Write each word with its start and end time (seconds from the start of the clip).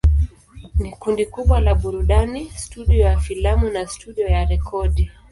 Ni 0.81 0.91
kundi 0.99 1.23
kubwa 1.25 1.59
la 1.61 1.75
burudani, 1.75 2.49
studio 2.55 2.97
ya 3.01 3.19
filamu 3.19 3.69
na 3.69 3.87
studio 3.87 4.27
ya 4.27 4.45
rekodi. 4.45 5.11